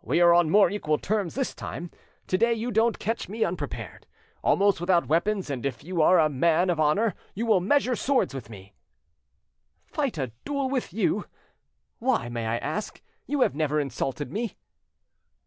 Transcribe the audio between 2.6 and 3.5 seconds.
don't catch me